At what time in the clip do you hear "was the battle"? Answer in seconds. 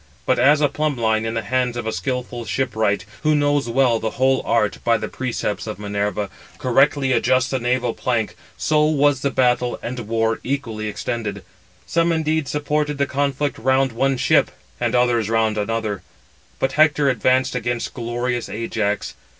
8.83-9.77